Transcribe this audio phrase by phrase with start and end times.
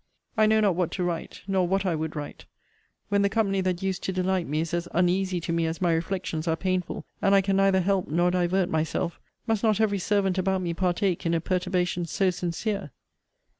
[0.35, 2.45] I know not what to write, nor what I would write.
[3.09, 5.93] When the company that used to delight me is as uneasy to me as my
[5.93, 10.39] reflections are painful, and I can neither help nor divert myself, must not every servant
[10.39, 12.89] about me partake in a perturbation so sincere!